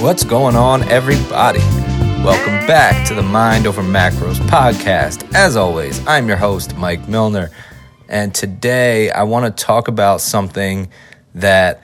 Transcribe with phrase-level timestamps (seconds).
[0.00, 1.58] What's going on, everybody?
[2.22, 5.34] Welcome back to the Mind Over Macros podcast.
[5.34, 7.50] As always, I'm your host, Mike Milner,
[8.08, 10.88] and today I want to talk about something
[11.34, 11.82] that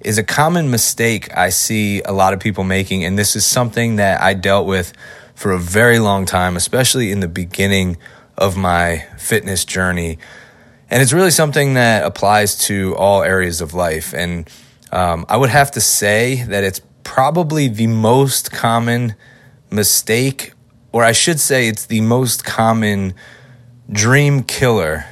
[0.00, 3.96] is a common mistake I see a lot of people making, and this is something
[3.96, 4.92] that I dealt with
[5.36, 7.98] for a very long time, especially in the beginning
[8.36, 10.18] of my fitness journey.
[10.90, 14.12] And it's really something that applies to all areas of life.
[14.12, 14.50] And
[14.90, 19.14] um, I would have to say that it's probably the most common
[19.70, 20.52] mistake,
[20.92, 23.14] or I should say, it's the most common
[23.90, 25.04] dream killer.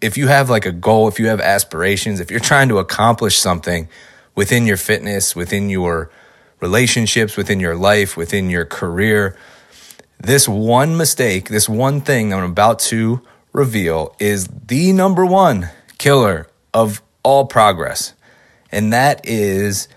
[0.00, 3.38] If you have like a goal, if you have aspirations, if you're trying to accomplish
[3.38, 3.88] something
[4.34, 6.10] within your fitness, within your
[6.60, 9.36] relationships, within your life, within your career,
[10.18, 13.20] this one mistake, this one thing I'm about to
[13.52, 18.14] reveal is the number one killer of all progress.
[18.72, 19.88] And that is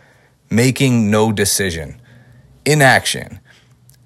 [0.50, 2.02] making no decision,
[2.66, 3.40] inaction.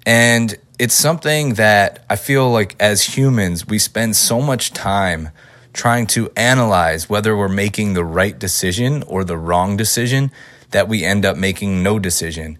[0.04, 5.30] And it's something that I feel like as humans, we spend so much time
[5.72, 10.30] trying to analyze whether we're making the right decision or the wrong decision
[10.70, 12.58] that we end up making no decision.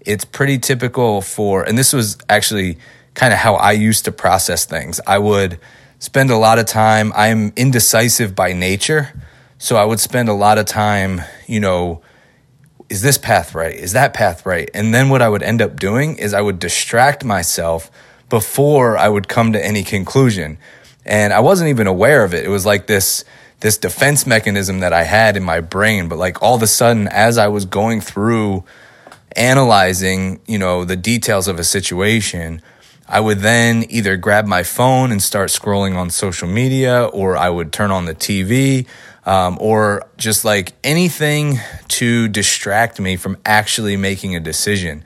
[0.00, 2.78] It's pretty typical for, and this was actually
[3.14, 5.00] kind of how I used to process things.
[5.06, 5.58] I would
[5.98, 9.12] spend a lot of time, I'm indecisive by nature.
[9.58, 12.00] So I would spend a lot of time, you know,
[12.88, 13.74] is this path right?
[13.74, 14.70] Is that path right?
[14.72, 17.90] And then what I would end up doing is I would distract myself
[18.28, 20.58] before I would come to any conclusion.
[21.04, 22.44] And I wasn't even aware of it.
[22.44, 23.24] It was like this
[23.60, 27.08] this defense mechanism that I had in my brain, but like all of a sudden
[27.08, 28.62] as I was going through
[29.34, 32.62] analyzing, you know, the details of a situation,
[33.08, 37.48] I would then either grab my phone and start scrolling on social media, or I
[37.48, 38.86] would turn on the TV,
[39.24, 45.04] um, or just like anything to distract me from actually making a decision.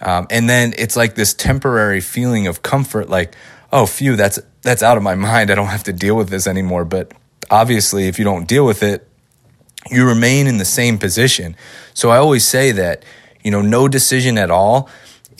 [0.00, 3.34] Um, and then it's like this temporary feeling of comfort, like,
[3.72, 5.50] oh, phew, that's that's out of my mind.
[5.50, 6.84] I don't have to deal with this anymore.
[6.84, 7.12] But
[7.50, 9.06] obviously, if you don't deal with it,
[9.90, 11.56] you remain in the same position.
[11.94, 13.04] So I always say that
[13.42, 14.88] you know, no decision at all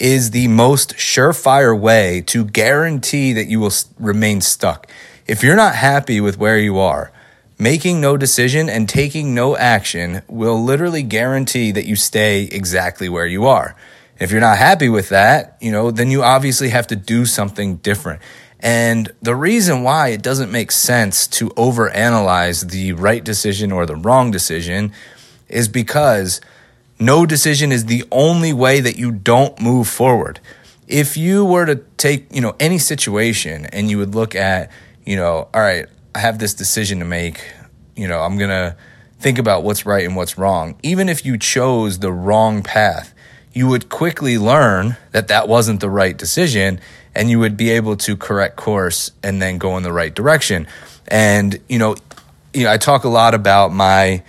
[0.00, 4.88] is the most surefire way to guarantee that you will remain stuck.
[5.26, 7.12] If you're not happy with where you are,
[7.60, 13.26] Making no decision and taking no action will literally guarantee that you stay exactly where
[13.26, 13.76] you are.
[14.18, 17.76] If you're not happy with that, you know, then you obviously have to do something
[17.76, 18.22] different.
[18.60, 23.96] And the reason why it doesn't make sense to overanalyze the right decision or the
[23.96, 24.92] wrong decision
[25.50, 26.40] is because
[27.00, 30.38] no decision is the only way that you don't move forward.
[30.86, 34.70] If you were to take, you know, any situation and you would look at,
[35.06, 37.42] you know, all right, I have this decision to make.
[37.96, 38.76] You know, I'm going to
[39.18, 40.76] think about what's right and what's wrong.
[40.82, 43.14] Even if you chose the wrong path,
[43.52, 46.80] you would quickly learn that that wasn't the right decision
[47.14, 50.66] and you would be able to correct course and then go in the right direction.
[51.08, 51.96] And, you know,
[52.54, 54.22] you know, I talk a lot about my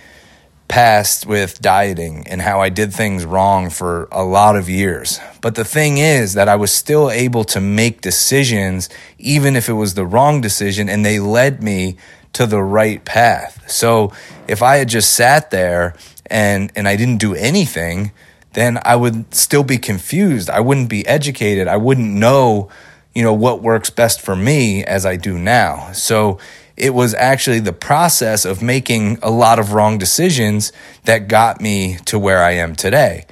[0.72, 5.20] past with dieting and how I did things wrong for a lot of years.
[5.42, 8.88] But the thing is that I was still able to make decisions,
[9.18, 11.98] even if it was the wrong decision, and they led me
[12.32, 13.70] to the right path.
[13.70, 14.14] So
[14.48, 15.94] if I had just sat there
[16.30, 18.10] and, and I didn't do anything,
[18.54, 20.48] then I would still be confused.
[20.48, 21.68] I wouldn't be educated.
[21.68, 22.70] I wouldn't know,
[23.14, 25.92] you know, what works best for me as I do now.
[25.92, 26.38] So
[26.76, 30.72] it was actually the process of making a lot of wrong decisions
[31.04, 33.26] that got me to where I am today.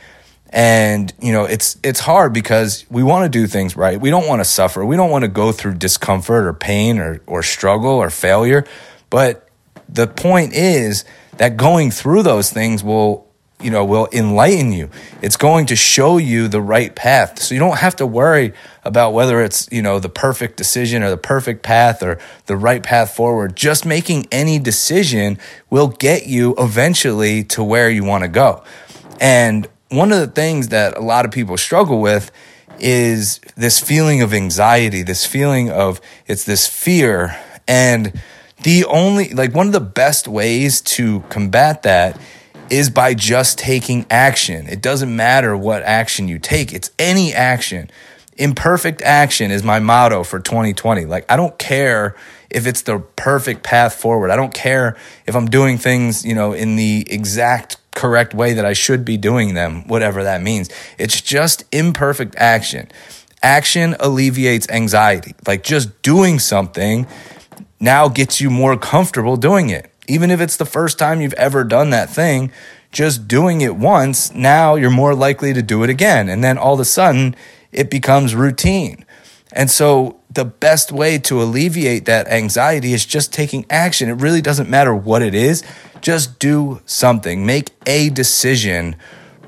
[0.51, 4.01] And you know, it's it's hard because we want to do things right.
[4.01, 4.85] We don't want to suffer.
[4.85, 8.65] We don't want to go through discomfort or pain or or struggle or failure.
[9.11, 9.49] But
[9.89, 11.05] the point is
[11.37, 13.30] that going through those things will
[13.61, 14.91] you know, will enlighten you.
[15.23, 17.41] It's going to show you the right path.
[17.41, 18.53] So you don't have to worry
[18.85, 22.83] about whether it's, you know, the perfect decision or the perfect path or the right
[22.83, 23.57] path forward.
[23.57, 25.39] Just making any decision
[25.69, 28.63] will get you eventually to where you want to go.
[29.21, 32.31] And one of the things that a lot of people struggle with
[32.79, 37.39] is this feeling of anxiety, this feeling of it's this fear.
[37.69, 38.21] And
[38.63, 42.19] the only, like, one of the best ways to combat that
[42.71, 44.67] is by just taking action.
[44.69, 47.91] It doesn't matter what action you take, it's any action.
[48.37, 51.05] Imperfect action is my motto for 2020.
[51.05, 52.17] Like, I don't care
[52.49, 54.31] if it's the perfect path forward.
[54.31, 54.97] I don't care
[55.27, 59.19] if I'm doing things, you know, in the exact correct way that I should be
[59.19, 60.71] doing them, whatever that means.
[60.97, 62.91] It's just imperfect action.
[63.43, 65.35] Action alleviates anxiety.
[65.47, 67.07] Like, just doing something
[67.79, 71.65] now gets you more comfortable doing it even if it's the first time you've ever
[71.65, 72.53] done that thing,
[72.93, 76.29] just doing it once, now you're more likely to do it again.
[76.29, 77.37] And then all of a sudden,
[77.73, 79.05] it becomes routine.
[79.53, 84.09] And so, the best way to alleviate that anxiety is just taking action.
[84.09, 85.65] It really doesn't matter what it is,
[86.01, 88.95] just do something, make a decision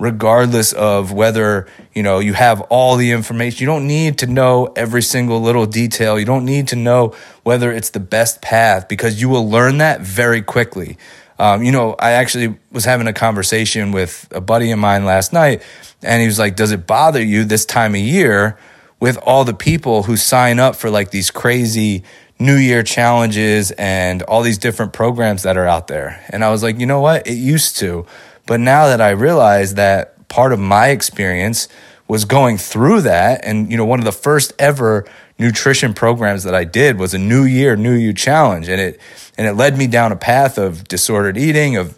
[0.02, 3.60] regardless of whether you know you have all the information.
[3.60, 6.18] You don't need to know every single little detail.
[6.18, 7.14] You don't need to know
[7.44, 10.98] whether it's the best path because you will learn that very quickly.
[11.38, 15.32] Um, you know i actually was having a conversation with a buddy of mine last
[15.32, 15.62] night
[16.02, 18.58] and he was like does it bother you this time of year
[19.00, 22.04] with all the people who sign up for like these crazy
[22.38, 26.22] new year challenges and all these different programs that are out there?
[26.28, 27.26] And i was like you know what?
[27.26, 28.06] It used to
[28.46, 31.68] but now that I realize that part of my experience
[32.08, 35.06] was going through that, and you know, one of the first ever
[35.38, 39.00] nutrition programs that I did was a New Year, New You challenge, and it
[39.38, 41.96] and it led me down a path of disordered eating, of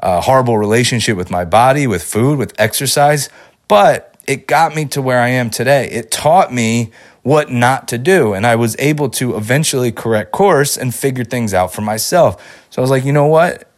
[0.00, 3.28] a horrible relationship with my body, with food, with exercise,
[3.68, 5.88] but it got me to where I am today.
[5.90, 6.90] It taught me
[7.22, 8.34] what not to do.
[8.34, 12.64] And I was able to eventually correct course and figure things out for myself.
[12.70, 13.68] So I was like, you know what?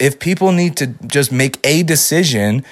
[0.00, 2.64] If people need to just make a decision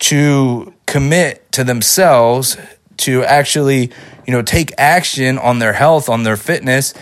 [0.00, 2.56] to commit to themselves
[2.96, 3.90] to actually
[4.26, 6.94] you know take action on their health on their fitness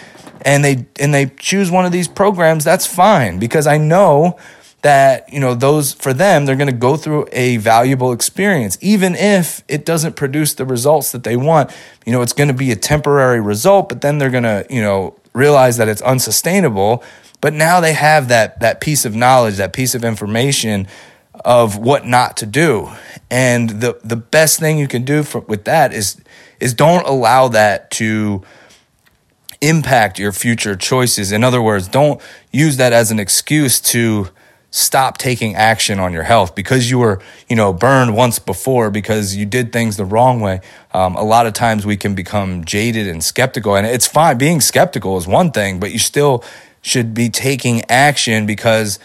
[0.42, 4.36] and they and they choose one of these programs that's fine because i know
[4.82, 9.14] that you know those for them they're going to go through a valuable experience even
[9.14, 11.70] if it doesn't produce the results that they want.
[12.06, 14.81] You know it's going to be a temporary result but then they're going to you
[14.81, 17.02] know realize that it's unsustainable
[17.40, 20.87] but now they have that that piece of knowledge, that piece of information
[21.44, 22.90] of what not to do.
[23.31, 26.20] And the the best thing you can do for, with that is
[26.61, 28.43] is don't allow that to
[29.61, 31.32] impact your future choices.
[31.32, 32.20] In other words, don't
[32.52, 34.29] use that as an excuse to
[34.70, 39.34] stop taking action on your health because you were, you know, burned once before because
[39.34, 40.61] you did things the wrong way.
[40.93, 44.37] Um, a lot of times we can become jaded and skeptical, and it's fine.
[44.37, 46.44] Being skeptical is one thing, but you still
[46.88, 48.99] should be taking action because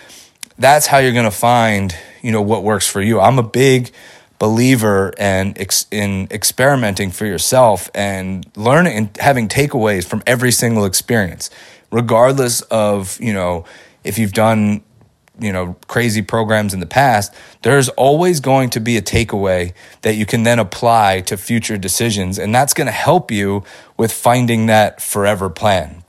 [0.58, 3.20] that's how you're going to find, you know, what works for you.
[3.20, 3.92] I'm a big
[4.40, 10.86] believer and ex- in experimenting for yourself and learning and having takeaways from every single
[10.86, 11.50] experience,
[11.92, 13.66] regardless of, you know,
[14.04, 14.84] if you've done
[15.40, 17.34] you know crazy programs in the past
[17.64, 22.38] there's always going to be a takeaway that you can then apply to future decisions
[22.38, 23.64] and that's going to help you
[23.98, 26.04] with finding that forever plan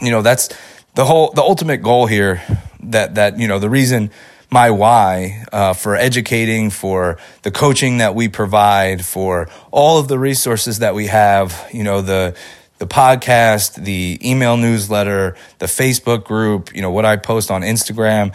[0.00, 0.48] you know that's
[0.94, 2.42] the whole the ultimate goal here
[2.80, 4.10] that that you know the reason
[4.50, 10.18] my why uh, for educating for the coaching that we provide for all of the
[10.18, 12.36] resources that we have you know the
[12.78, 18.34] the podcast the email newsletter the facebook group you know what i post on instagram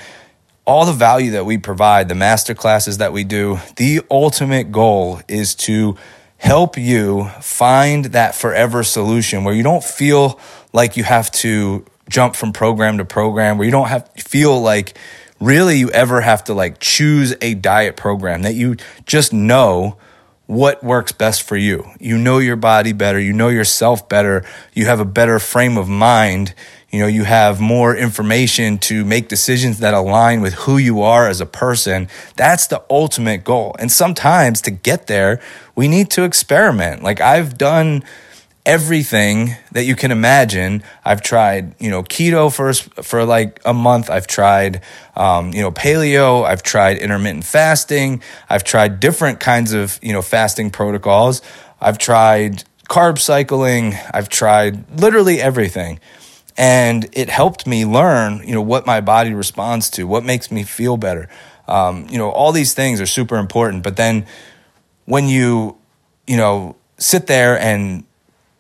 [0.65, 5.21] all the value that we provide the master classes that we do the ultimate goal
[5.27, 5.95] is to
[6.37, 10.39] help you find that forever solution where you don't feel
[10.71, 14.97] like you have to jump from program to program where you don't have feel like
[15.39, 18.75] really you ever have to like choose a diet program that you
[19.05, 19.97] just know
[20.47, 21.85] what works best for you.
[21.99, 25.89] You know your body better, you know yourself better, you have a better frame of
[25.89, 26.55] mind,
[26.89, 31.27] you know, you have more information to make decisions that align with who you are
[31.27, 32.07] as a person.
[32.37, 33.75] That's the ultimate goal.
[33.77, 35.41] And sometimes to get there,
[35.75, 37.03] we need to experiment.
[37.03, 38.05] Like I've done
[38.67, 40.83] everything that you can imagine.
[41.05, 44.09] I've tried, you know, keto for for like a month.
[44.09, 44.81] I've tried,
[45.15, 46.43] um, you know, paleo.
[46.43, 48.21] I've tried intermittent fasting.
[48.49, 51.41] I've tried different kinds of you know fasting protocols.
[51.79, 53.95] I've tried carb cycling.
[54.13, 55.99] I've tried literally everything.
[56.59, 60.63] And it helped me learn, you know, what my body responds to, what makes me
[60.63, 61.29] feel better.
[61.67, 63.83] Um, you know, all these things are super important.
[63.83, 64.25] But then
[65.05, 65.77] when you,
[66.25, 68.06] you know, sit there and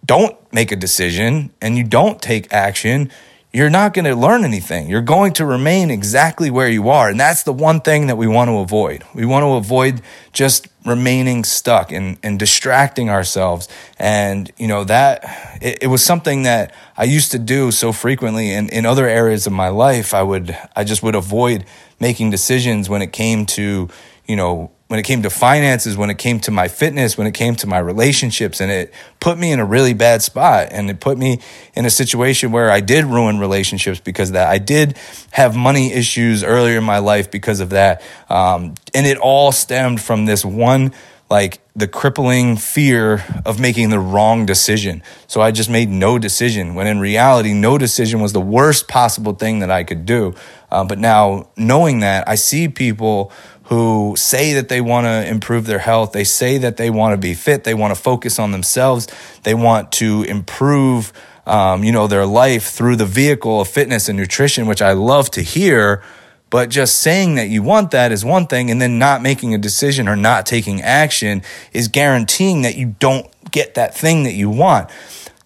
[0.07, 3.11] don't make a decision and you don't take action,
[3.53, 4.89] you're not going to learn anything.
[4.89, 7.09] You're going to remain exactly where you are.
[7.09, 9.03] And that's the one thing that we want to avoid.
[9.15, 10.01] We want to avoid
[10.33, 13.67] just remaining stuck and, and distracting ourselves.
[13.97, 15.23] And, you know, that
[15.61, 19.47] it, it was something that I used to do so frequently in, in other areas
[19.47, 20.13] of my life.
[20.13, 21.65] I would, I just would avoid
[21.99, 23.89] making decisions when it came to,
[24.27, 27.33] you know, when it came to finances, when it came to my fitness, when it
[27.33, 30.69] came to my relationships, and it put me in a really bad spot.
[30.71, 31.41] And it put me
[31.75, 34.47] in a situation where I did ruin relationships because that.
[34.47, 34.97] I did
[35.31, 38.01] have money issues earlier in my life because of that.
[38.29, 40.93] Um, and it all stemmed from this one,
[41.29, 45.03] like the crippling fear of making the wrong decision.
[45.27, 49.33] So I just made no decision when in reality, no decision was the worst possible
[49.33, 50.33] thing that I could do.
[50.71, 53.31] Uh, but now knowing that, I see people
[53.67, 56.13] who say that they want to improve their health.
[56.13, 57.65] They say that they want to be fit.
[57.65, 59.07] They want to focus on themselves.
[59.43, 61.11] They want to improve,
[61.45, 65.29] um, you know, their life through the vehicle of fitness and nutrition, which I love
[65.31, 66.01] to hear.
[66.49, 69.57] But just saying that you want that is one thing, and then not making a
[69.57, 71.41] decision or not taking action
[71.73, 74.89] is guaranteeing that you don't get that thing that you want.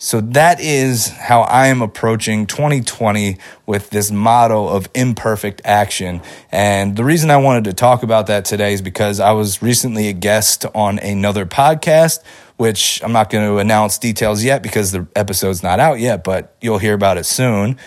[0.03, 6.24] So that is how I am approaching 2020 with this motto of imperfect action.
[6.51, 10.08] And the reason I wanted to talk about that today is because I was recently
[10.08, 12.24] a guest on another podcast,
[12.58, 16.55] which I'm not going to announce details yet because the episode's not out yet, but
[16.62, 17.77] you'll hear about it soon.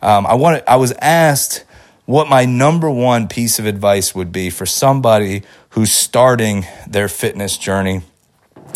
[0.00, 1.64] Um, I wanted, I was asked
[2.04, 7.58] what my number one piece of advice would be for somebody who's starting their fitness
[7.58, 8.02] journey.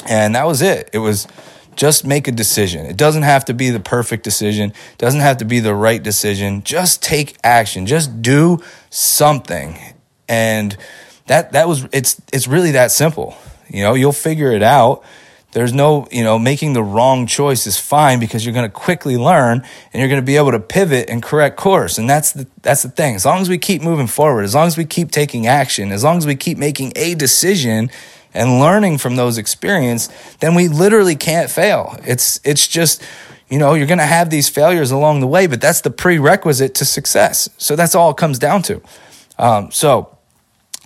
[0.09, 0.91] And that was it.
[0.93, 1.29] It was,
[1.79, 2.87] just make a decision.
[2.87, 6.03] It doesn't have to be the perfect decision, it doesn't have to be the right
[6.03, 6.63] decision.
[6.65, 7.87] Just take action.
[7.87, 8.59] Just do
[8.91, 9.79] something.
[10.29, 10.77] And
[11.29, 13.37] that that was it's it's really that simple.
[13.69, 15.05] You know, you'll figure it out.
[15.53, 19.17] There's no, you know, making the wrong choice is fine because you're going to quickly
[19.17, 21.97] learn and you're going to be able to pivot and correct course.
[21.97, 23.15] And that's the that's the thing.
[23.15, 26.03] As long as we keep moving forward, as long as we keep taking action, as
[26.03, 27.89] long as we keep making a decision,
[28.35, 31.97] and learning from those experiences, then we literally can't fail.
[32.05, 33.03] It's it's just
[33.49, 36.75] you know, you're going to have these failures along the way, but that's the prerequisite
[36.77, 37.49] to success.
[37.57, 38.83] So that's all it comes down to.
[39.39, 40.19] Um, so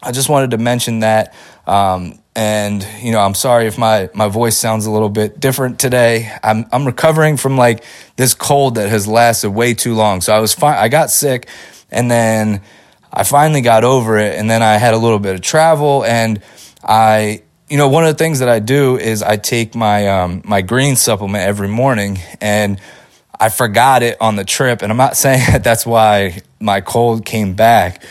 [0.02, 1.34] I just wanted to mention that.
[1.66, 5.78] Um, and you know, I'm sorry if my my voice sounds a little bit different
[5.78, 6.34] today.
[6.42, 7.84] I'm I'm recovering from like
[8.16, 10.22] this cold that has lasted way too long.
[10.22, 10.78] So I was fine.
[10.78, 11.46] I got sick,
[11.90, 12.62] and then
[13.12, 16.40] I finally got over it, and then I had a little bit of travel and
[16.84, 20.42] I, you know, one of the things that I do is I take my um,
[20.44, 22.80] my green supplement every morning, and
[23.38, 24.82] I forgot it on the trip.
[24.82, 28.04] And I'm not saying that that's why my cold came back,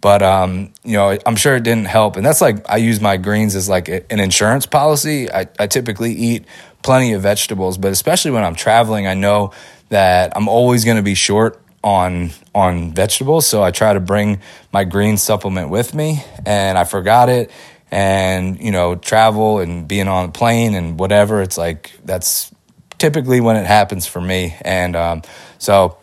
[0.00, 2.16] but um, you know, I'm sure it didn't help.
[2.16, 5.30] And that's like I use my greens as like an insurance policy.
[5.30, 6.44] I, I typically eat
[6.82, 9.52] plenty of vegetables, but especially when I'm traveling, I know
[9.88, 14.40] that I'm always going to be short on on vegetables so i try to bring
[14.72, 17.48] my green supplement with me and i forgot it
[17.96, 22.52] and you know travel and being on a plane and whatever it's like that's
[22.98, 24.54] typically when it happens for me.
[24.60, 25.22] And um,
[25.56, 25.96] so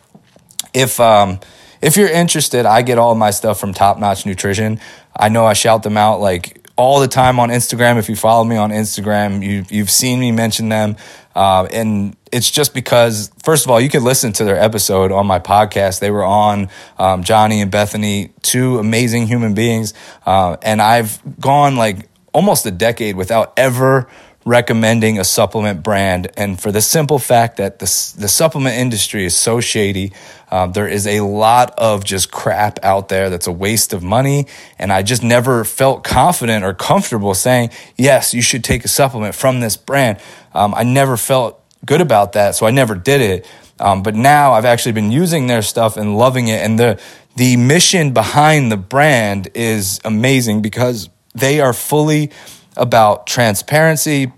[0.73, 1.39] if um,
[1.83, 4.79] if you're interested i get all my stuff from top notch nutrition.
[5.15, 8.00] I know i shout them out like all the time on Instagram.
[8.00, 10.95] If you follow me on Instagram, you you've seen me mention them,
[11.35, 15.27] uh, and it's just because first of all, you could listen to their episode on
[15.27, 15.99] my podcast.
[15.99, 19.93] They were on um, Johnny and Bethany, two amazing human beings,
[20.25, 24.07] uh, and I've gone like almost a decade without ever
[24.45, 26.31] recommending a supplement brand.
[26.35, 27.85] And for the simple fact that the,
[28.17, 30.12] the supplement industry is so shady,
[30.51, 34.47] um, there is a lot of just crap out there that's a waste of money.
[34.77, 39.35] And I just never felt confident or comfortable saying, yes, you should take a supplement
[39.35, 40.19] from this brand.
[40.53, 42.55] Um, I never felt good about that.
[42.55, 43.47] So I never did it.
[43.79, 46.62] Um, but now I've actually been using their stuff and loving it.
[46.62, 47.00] And the,
[47.35, 52.31] the mission behind the brand is amazing because they are fully
[52.75, 54.31] about transparency.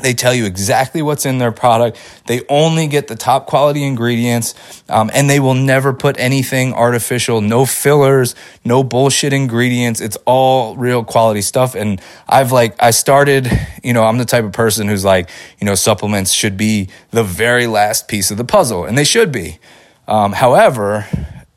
[0.00, 1.98] They tell you exactly what's in their product.
[2.26, 4.54] They only get the top quality ingredients,
[4.88, 10.00] um, and they will never put anything artificial, no fillers, no bullshit ingredients.
[10.00, 11.76] It's all real quality stuff.
[11.76, 13.48] And I've like, I started,
[13.84, 17.22] you know, I'm the type of person who's like, you know, supplements should be the
[17.22, 19.60] very last piece of the puzzle, and they should be.
[20.08, 21.06] Um, however,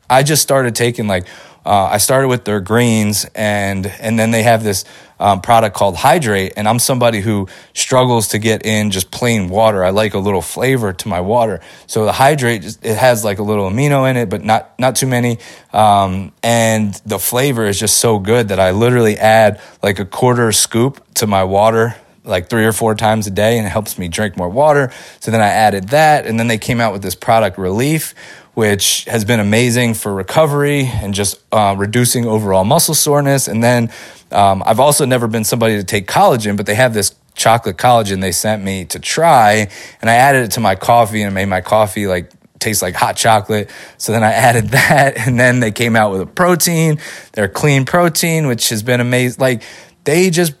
[0.08, 1.26] I just started taking like,
[1.66, 4.84] uh, I started with their greens, and and then they have this
[5.20, 6.52] um, product called Hydrate.
[6.56, 9.84] And I'm somebody who struggles to get in just plain water.
[9.84, 11.60] I like a little flavor to my water.
[11.86, 15.06] So the Hydrate, it has like a little amino in it, but not, not too
[15.06, 15.38] many.
[15.72, 20.52] Um, and the flavor is just so good that I literally add like a quarter
[20.52, 21.96] scoop to my water
[22.28, 24.92] like three or four times a day and it helps me drink more water.
[25.18, 28.14] So then I added that and then they came out with this product relief
[28.58, 33.46] which has been amazing for recovery and just uh, reducing overall muscle soreness.
[33.46, 33.88] And then
[34.32, 38.20] um, I've also never been somebody to take collagen, but they have this chocolate collagen
[38.20, 39.68] they sent me to try,
[40.00, 43.16] and I added it to my coffee and made my coffee like taste like hot
[43.16, 43.70] chocolate.
[43.96, 46.98] So then I added that, and then they came out with a protein,
[47.34, 49.40] their clean protein, which has been amazing.
[49.40, 49.62] Like
[50.02, 50.54] they just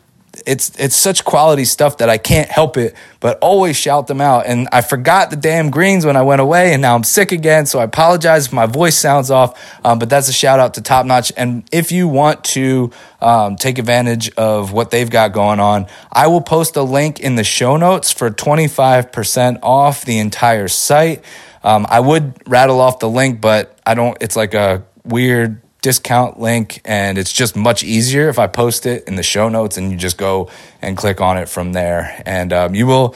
[0.46, 4.46] it's it's such quality stuff that I can't help it but always shout them out.
[4.46, 7.66] And I forgot the damn greens when I went away, and now I'm sick again.
[7.66, 9.58] So I apologize if my voice sounds off.
[9.84, 11.32] Um, but that's a shout out to Top Notch.
[11.36, 12.90] And if you want to
[13.20, 17.36] um, take advantage of what they've got going on, I will post a link in
[17.36, 21.24] the show notes for 25% off the entire site.
[21.64, 24.16] Um, I would rattle off the link, but I don't.
[24.20, 29.06] It's like a weird discount link and it's just much easier if I post it
[29.06, 30.50] in the show notes and you just go
[30.82, 32.22] and click on it from there.
[32.26, 33.14] And um, you will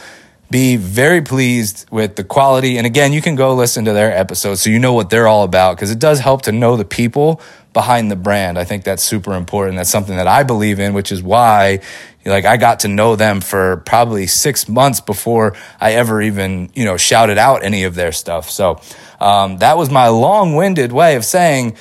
[0.50, 2.76] be very pleased with the quality.
[2.76, 5.44] And again, you can go listen to their episodes so you know what they're all
[5.44, 7.40] about because it does help to know the people
[7.72, 8.58] behind the brand.
[8.58, 9.76] I think that's super important.
[9.76, 11.80] That's something that I believe in, which is why
[12.24, 16.84] like I got to know them for probably six months before I ever even, you
[16.84, 18.50] know, shouted out any of their stuff.
[18.50, 18.80] So
[19.20, 21.76] um, that was my long winded way of saying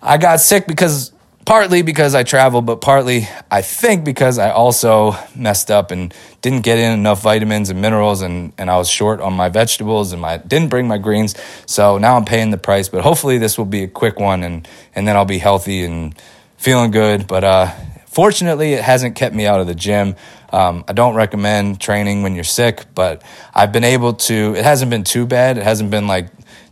[0.00, 1.12] I got sick because
[1.44, 6.12] partly because I traveled, but partly I think because I also messed up and
[6.42, 10.12] didn't get in enough vitamins and minerals and, and I was short on my vegetables
[10.12, 11.34] and my didn't bring my greens.
[11.66, 14.68] So now I'm paying the price, but hopefully this will be a quick one and,
[14.94, 16.14] and then I'll be healthy and
[16.58, 17.26] feeling good.
[17.26, 17.72] But uh,
[18.06, 20.16] fortunately, it hasn't kept me out of the gym.
[20.52, 23.22] Um, I don't recommend training when you're sick, but
[23.54, 25.58] I've been able to, it hasn't been too bad.
[25.58, 26.28] It hasn't been like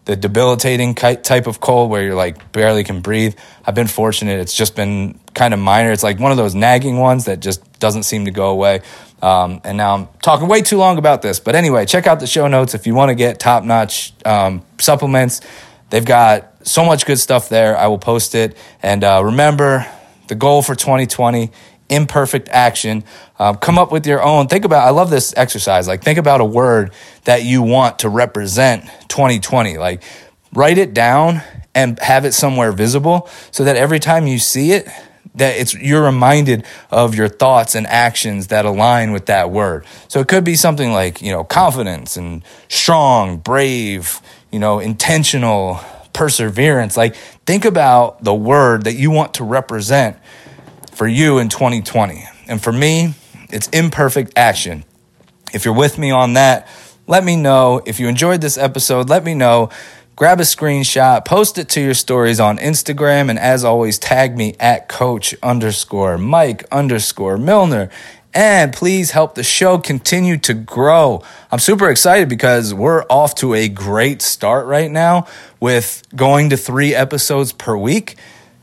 [0.06, 3.36] the debilitating type of cold where you're like barely can breathe.
[3.64, 4.38] I've been fortunate.
[4.38, 5.90] It's just been kind of minor.
[5.90, 8.82] It's like one of those nagging ones that just doesn't seem to go away.
[9.20, 11.40] Um, and now I'm talking way too long about this.
[11.40, 14.64] But anyway, check out the show notes if you want to get top notch um,
[14.78, 15.40] supplements.
[15.90, 17.76] They've got so much good stuff there.
[17.76, 18.56] I will post it.
[18.82, 19.86] And uh, remember,
[20.28, 21.50] the goal for 2020
[21.88, 23.04] imperfect action.
[23.38, 24.48] Um, come up with your own.
[24.48, 25.86] Think about, I love this exercise.
[25.86, 26.92] Like, think about a word
[27.24, 29.78] that you want to represent 2020.
[29.78, 30.02] Like,
[30.52, 31.42] write it down
[31.74, 34.88] and have it somewhere visible so that every time you see it,
[35.34, 39.84] that it's you're reminded of your thoughts and actions that align with that word.
[40.08, 45.78] So it could be something like, you know, confidence and strong, brave, you know, intentional,
[46.14, 46.96] perseverance.
[46.96, 47.14] Like
[47.44, 50.16] think about the word that you want to represent
[50.96, 52.24] for you in 2020.
[52.48, 53.14] And for me,
[53.50, 54.84] it's imperfect action.
[55.52, 56.68] If you're with me on that,
[57.06, 57.82] let me know.
[57.84, 59.68] If you enjoyed this episode, let me know.
[60.16, 64.56] Grab a screenshot, post it to your stories on Instagram, and as always, tag me
[64.58, 67.90] at coach underscore Mike underscore Milner.
[68.32, 71.22] And please help the show continue to grow.
[71.50, 75.26] I'm super excited because we're off to a great start right now
[75.60, 78.16] with going to three episodes per week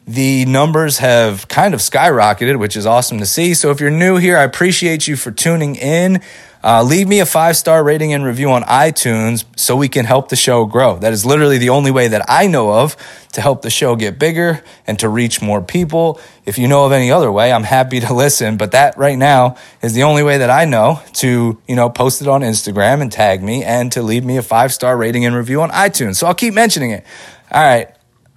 [0.05, 3.53] the numbers have kind of skyrocketed, which is awesome to see.
[3.53, 6.21] So if you're new here, I appreciate you for tuning in.
[6.65, 10.29] Uh, leave me a five star rating and review on iTunes so we can help
[10.29, 10.97] the show grow.
[10.97, 12.95] That is literally the only way that I know of
[13.33, 16.21] to help the show get bigger and to reach more people.
[16.45, 18.55] If you know of any other way, I'm happy to listen.
[18.55, 22.21] But that right now is the only way that I know to, you know, post
[22.21, 25.35] it on Instagram and tag me and to leave me a five star rating and
[25.35, 26.15] review on iTunes.
[26.15, 27.05] So I'll keep mentioning it.
[27.51, 27.93] All right.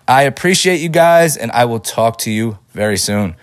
[0.09, 3.35] I appreciate you guys, and I will talk to you very soon.